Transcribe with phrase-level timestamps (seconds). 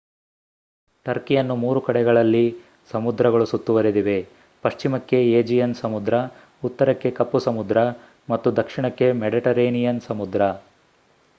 [1.05, 2.43] ಟರ್ಕಿಯನ್ನು 3 ಕಡೆಗಳಲ್ಲಿ
[2.89, 4.15] ಸಮುದ್ರಗಳು ಸುತ್ತುವರೆದಿವೆ
[4.63, 6.21] ಪಶ್ಚಿಮಕ್ಕೆ ಏಜಿಯನ್ ಸಮುದ್ರ
[6.63, 7.83] ಉತ್ತರಕ್ಕೆ ಕಪ್ಪು ಸಮುದ್ರ
[8.29, 10.41] ಮತ್ತು ದಕ್ಷಿಣಕ್ಕೆ ಮೆಡಿಟರೇನಿಯನ್ ಸಮುದ್ರ